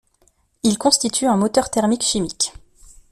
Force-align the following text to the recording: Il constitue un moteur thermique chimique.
Il 0.63 0.79
constitue 0.79 1.27
un 1.27 1.37
moteur 1.37 1.69
thermique 1.69 2.01
chimique. 2.01 2.53